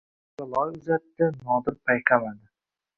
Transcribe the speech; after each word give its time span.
Ota 0.29 0.47
loy 0.53 0.73
uzatdi, 0.79 1.29
Nodir 1.45 1.81
payqamadi. 1.85 2.45